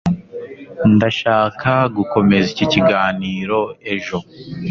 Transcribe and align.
ndashaka 0.95 1.71
gukomeza 1.95 2.47
iki 2.53 2.65
kiganiro 2.73 3.59
ejo 3.93 4.17